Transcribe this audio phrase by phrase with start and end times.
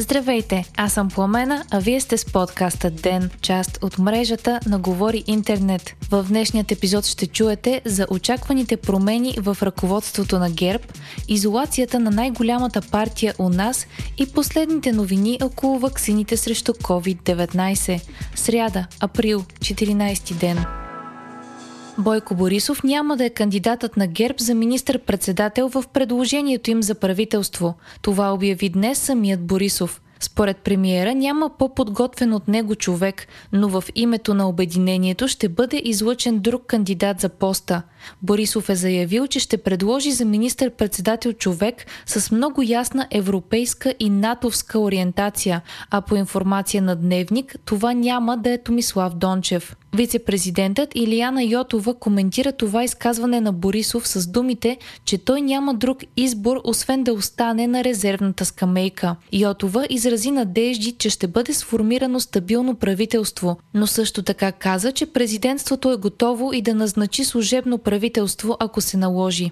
[0.00, 5.24] Здравейте, аз съм Пламена, а вие сте с подкаста Ден, част от мрежата на Говори
[5.26, 5.94] Интернет.
[6.10, 10.84] В днешният епизод ще чуете за очакваните промени в ръководството на ГЕРБ,
[11.28, 13.86] изолацията на най-голямата партия у нас
[14.18, 18.00] и последните новини около ваксините срещу COVID-19.
[18.34, 20.77] Сряда, април, 14 ден.
[21.98, 27.74] Бойко Борисов няма да е кандидатът на ГЕРБ за министър-председател в предложението им за правителство.
[28.02, 30.00] Това обяви днес самият Борисов.
[30.20, 36.38] Според премиера няма по-подготвен от него човек, но в името на обединението ще бъде излъчен
[36.38, 37.82] друг кандидат за поста.
[38.22, 44.78] Борисов е заявил, че ще предложи за министър-председател човек с много ясна европейска и натовска
[44.78, 49.76] ориентация, а по информация на Дневник това няма да е Томислав Дончев.
[49.98, 56.60] Вице-президентът Илияна Йотова коментира това изказване на Борисов с думите, че той няма друг избор,
[56.64, 59.16] освен да остане на резервната скамейка.
[59.32, 65.92] Йотова изрази надежди, че ще бъде сформирано стабилно правителство, но също така каза, че президентството
[65.92, 69.50] е готово и да назначи служебно правителство, ако се наложи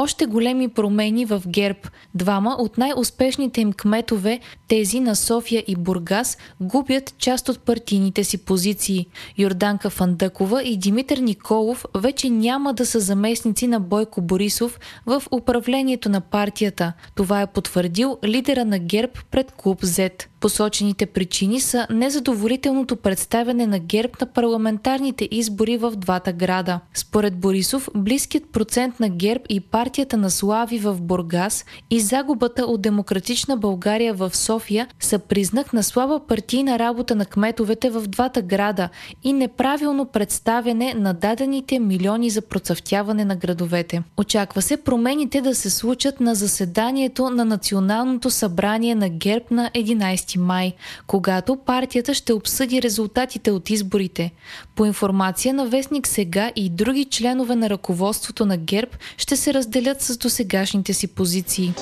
[0.00, 1.78] още големи промени в ГЕРБ.
[2.14, 8.38] Двама от най-успешните им кметове, тези на София и Бургас, губят част от партийните си
[8.38, 9.06] позиции.
[9.38, 16.08] Йорданка Фандъкова и Димитър Николов вече няма да са заместници на Бойко Борисов в управлението
[16.08, 16.92] на партията.
[17.14, 20.29] Това е потвърдил лидера на ГЕРБ пред Клуб Z.
[20.40, 26.80] Посочените причини са незадоволителното представяне на ГЕРБ на парламентарните избори в двата града.
[26.94, 32.82] Според Борисов, близкият процент на ГЕРБ и партията на Слави в Бургас и загубата от
[32.82, 38.88] демократична България в София са признак на слаба партийна работа на кметовете в двата града
[39.24, 44.02] и неправилно представяне на дадените милиони за процъфтяване на градовете.
[44.16, 50.29] Очаква се промените да се случат на заседанието на Националното събрание на ГЕРБ на 11
[50.30, 50.72] 15 май,
[51.06, 54.32] когато партията ще обсъди резултатите от изборите.
[54.74, 60.02] По информация на Вестник сега и други членове на ръководството на ГЕРБ ще се разделят
[60.02, 61.74] с досегашните си позиции.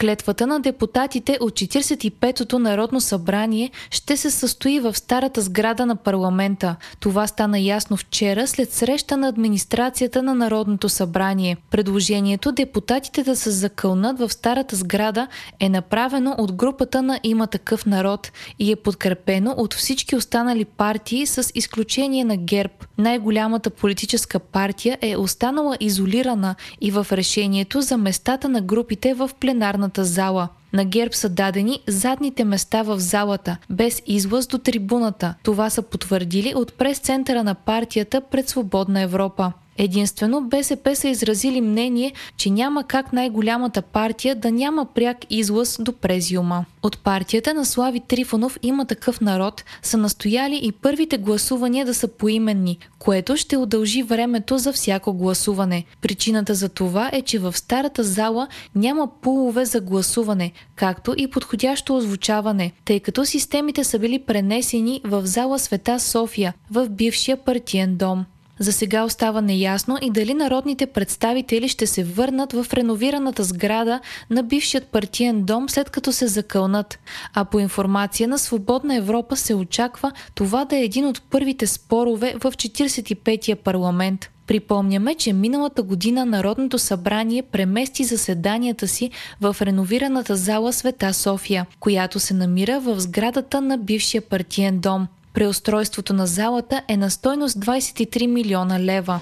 [0.00, 6.76] Клетвата на депутатите от 45-то Народно събрание ще се състои в старата сграда на парламента.
[7.00, 11.56] Това стана ясно вчера след среща на администрацията на Народното събрание.
[11.70, 15.26] Предложението депутатите да се закълнат в старата сграда
[15.60, 21.26] е направено от групата на Има такъв народ и е подкрепено от всички останали партии
[21.26, 22.74] с изключение на ГЕРБ.
[22.98, 29.81] Най-голямата политическа партия е останала изолирана и в решението за местата на групите в пленарната
[29.82, 30.48] пленарната зала.
[30.72, 35.34] На ГЕРБ са дадени задните места в залата, без излъз до трибуната.
[35.42, 39.52] Това са потвърдили от прес-центъра на партията пред Свободна Европа.
[39.84, 45.92] Единствено БСП са изразили мнение, че няма как най-голямата партия да няма пряк излъз до
[45.92, 46.64] презиума.
[46.82, 52.08] От партията на Слави Трифонов има такъв народ са настояли и първите гласувания да са
[52.08, 55.84] поименни, което ще удължи времето за всяко гласуване.
[56.00, 61.96] Причината за това е, че в старата зала няма пулове за гласуване, както и подходящо
[61.96, 68.24] озвучаване, тъй като системите са били пренесени в зала Света София, в бившия партиен дом.
[68.62, 74.00] За сега остава неясно и дали народните представители ще се върнат в реновираната сграда
[74.30, 76.98] на бившият партиен дом след като се закълнат.
[77.34, 82.34] А по информация на Свободна Европа се очаква това да е един от първите спорове
[82.38, 84.30] в 45-я парламент.
[84.46, 92.20] Припомняме, че миналата година Народното събрание премести заседанията си в реновираната зала Света София, която
[92.20, 95.08] се намира в сградата на бившия партиен дом.
[95.34, 99.20] Преустройството на залата е на стойност 23 милиона лева.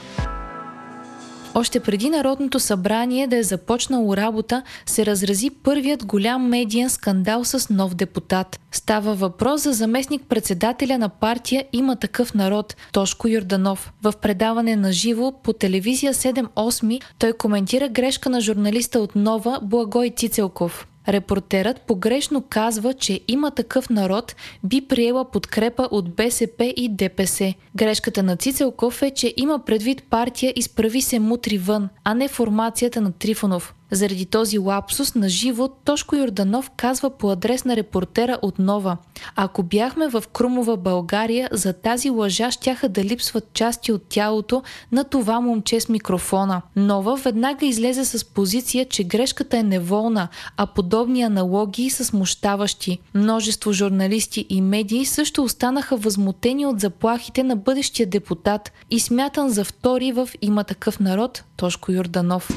[1.54, 7.70] Още преди Народното събрание да е започнало работа, се разрази първият голям медиен скандал с
[7.70, 8.60] нов депутат.
[8.72, 13.92] Става въпрос за заместник-председателя на партия Има такъв народ, Тошко Йорданов.
[14.02, 20.10] В предаване на живо по телевизия 7-8 той коментира грешка на журналиста от Нова Благой
[20.16, 20.86] Цицелков.
[21.08, 27.54] Репортерът погрешно казва, че има такъв народ, би приела подкрепа от БСП и ДПС.
[27.76, 33.00] Грешката на Цицелков е, че има предвид партия Изправи се мутри вън, а не формацията
[33.00, 33.74] на Трифонов.
[33.90, 38.96] Заради този лапсус на живо Тошко Йорданов казва по адрес на репортера от Нова.
[39.36, 45.04] Ако бяхме в Крумова България, за тази лъжа щяха да липсват части от тялото на
[45.04, 46.62] това момче с микрофона.
[46.76, 52.98] Нова веднага излезе с позиция, че грешката е неволна, а подобни аналогии са смущаващи.
[53.14, 59.64] Множество журналисти и медии също останаха възмутени от заплахите на бъдещия депутат и смятан за
[59.64, 62.48] втори в Има такъв народ Тошко Йорданов.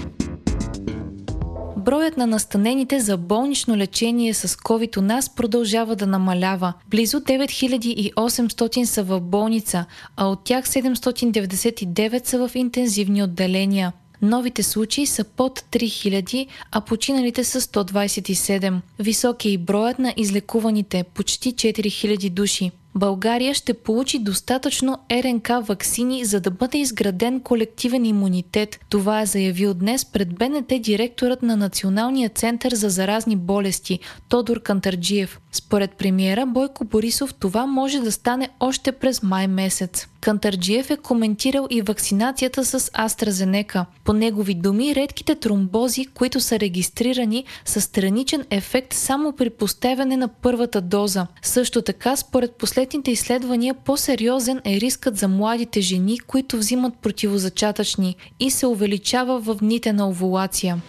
[1.84, 6.74] Броят на настанените за болнично лечение с COVID у нас продължава да намалява.
[6.90, 9.86] Близо 9800 са в болница,
[10.18, 13.94] а от тях 799 са в интензивни отделения.
[14.22, 18.80] Новите случаи са под 3000, а починалите са 127.
[19.00, 22.72] Висок е и броят на излекуваните– почти 4000 души.
[22.95, 28.80] България ще получи достатъчно РНК вакцини, за да бъде изграден колективен имунитет.
[28.90, 34.00] Това е заявил днес пред БНТ директорът на Националния център за заразни болести
[34.30, 35.40] Тодор Кантарджиев.
[35.51, 40.07] Според премиера Бойко Борисов това може да стане още през май месец.
[40.22, 43.86] Кантарджиев е коментирал и вакцинацията с AstraZeneca.
[44.04, 50.28] По негови думи, редките тромбози, които са регистрирани, са страничен ефект само при поставяне на
[50.28, 51.28] първата доза.
[51.42, 58.52] Също така, според последните изследвания, по-сериозен е рискът за младите жени, които взимат противозачатъчни и
[58.52, 60.82] се увеличава в дните на овулация.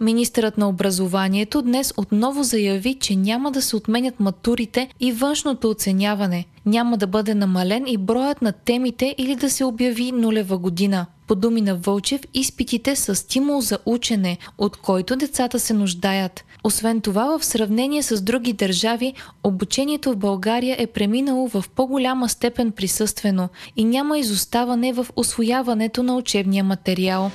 [0.00, 6.44] Министърът на образованието днес отново заяви, че няма да се отменят матурите и външното оценяване.
[6.66, 11.06] Няма да бъде намален и броят на темите или да се обяви нулева година.
[11.28, 16.44] По думи на Вълчев, изпитите са стимул за учене, от който децата се нуждаят.
[16.64, 19.14] Освен това, в сравнение с други държави,
[19.44, 26.16] обучението в България е преминало в по-голяма степен присъствено и няма изоставане в освояването на
[26.16, 27.30] учебния материал.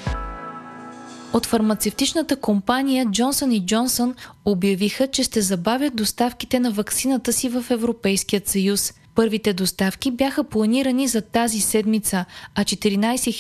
[1.33, 4.13] От фармацевтичната компания Johnson Johnson
[4.45, 8.93] обявиха, че ще забавят доставките на ваксината си в Европейският съюз.
[9.15, 12.25] Първите доставки бяха планирани за тази седмица,
[12.55, 13.31] а 14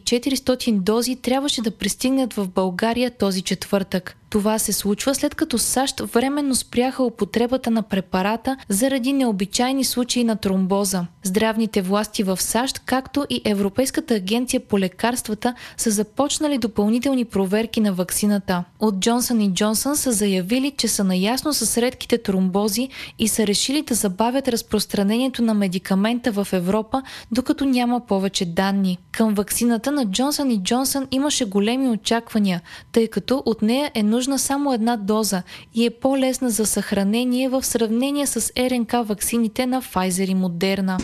[0.00, 4.14] 400 дози трябваше да пристигнат в България този четвъртък.
[4.30, 10.36] Това се случва след като САЩ временно спряха употребата на препарата заради необичайни случаи на
[10.36, 11.06] тромбоза.
[11.22, 17.92] Здравните власти в САЩ, както и Европейската агенция по лекарствата са започнали допълнителни проверки на
[17.92, 18.64] ваксината.
[18.80, 22.88] От Джонсън и Джонсън са заявили, че са наясно с редките тромбози
[23.18, 25.07] и са решили да забавят разпространението
[25.38, 27.02] на медикамента в Европа,
[27.32, 28.98] докато няма повече данни.
[29.12, 32.62] Към ваксината на Джонсън и Джонсън имаше големи очаквания,
[32.92, 35.42] тъй като от нея е нужна само една доза
[35.74, 40.98] и е по-лесна за съхранение в сравнение с РНК ваксините на Pfizer и Moderna.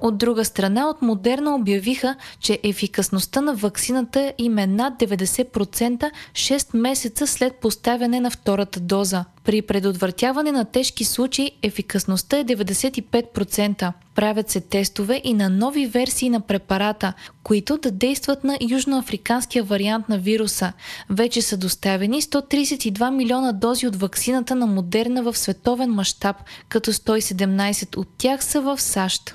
[0.00, 6.76] От друга страна, от Модерна обявиха, че ефикасността на ваксината им е над 90% 6
[6.76, 9.24] месеца след поставяне на втората доза.
[9.44, 13.92] При предотвратяване на тежки случаи ефикасността е 95%.
[14.14, 17.12] Правят се тестове и на нови версии на препарата,
[17.42, 20.72] които да действат на южноафриканския вариант на вируса.
[21.10, 26.36] Вече са доставени 132 милиона дози от ваксината на Модерна в световен мащаб,
[26.68, 29.34] като 117 от тях са в САЩ.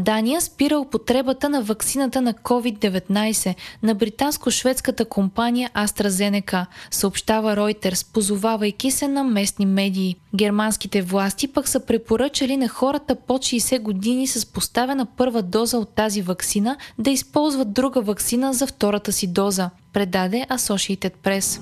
[0.00, 9.08] Дания спира употребата на ваксината на COVID-19 на британско-шведската компания AstraZeneca, съобщава Reuters, позовавайки се
[9.08, 10.16] на местни медии.
[10.34, 15.94] Германските власти пък са препоръчали на хората под 60 години с поставена първа доза от
[15.94, 21.60] тази ваксина да използват друга ваксина за втората си доза, предаде Associated Press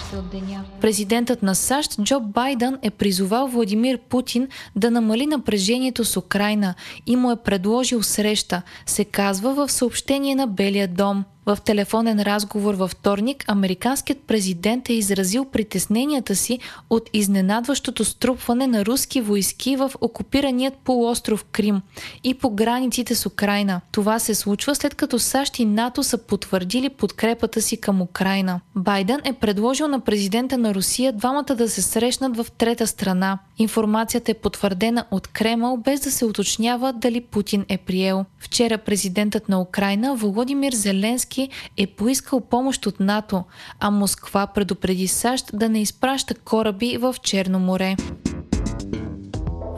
[0.00, 0.64] още от деня.
[0.80, 6.74] Президентът на САЩ Джо Байден е призовал Владимир Путин да намали напрежението с Украина
[7.06, 11.24] и му е предложил среща, се казва в съобщение на Белия дом.
[11.46, 16.58] В телефонен разговор във вторник американският президент е изразил притесненията си
[16.90, 21.80] от изненадващото струпване на руски войски в окупираният полуостров Крим
[22.24, 23.80] и по границите с Украина.
[23.92, 28.60] Това се случва след като САЩ и НАТО са потвърдили подкрепата си към Украина.
[28.76, 33.38] Байден е предложил на президента на Русия двамата да се срещнат в трета страна.
[33.58, 38.24] Информацията е потвърдена от Кремъл без да се уточнява дали Путин е приел.
[38.38, 43.44] Вчера президентът на Украина Володимир Зеленски Зеленски е поискал помощ от НАТО,
[43.80, 47.96] а Москва предупреди САЩ да не изпраща кораби в Черно море.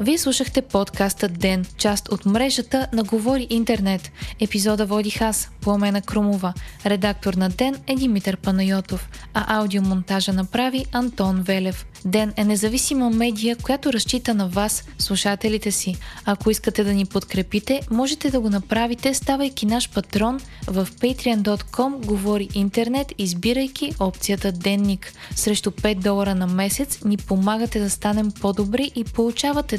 [0.02, 4.12] Вие слушахте подкаста Ден, част от мрежата на Говори Интернет.
[4.40, 6.54] Епизода водих аз, Пламена Крумова.
[6.87, 11.87] Редактор на Ден е Димитър Панайотов, а аудиомонтажа направи Антон Велев.
[12.04, 15.97] Ден е независима медия, която разчита на вас, слушателите си.
[16.25, 22.49] Ако искате да ни подкрепите, можете да го направите, ставайки наш патрон в patreon.com Говори
[22.54, 25.12] Интернет, избирайки опцията Денник.
[25.35, 29.78] Срещу 5 долара на месец ни помагате да станем по-добри и получавате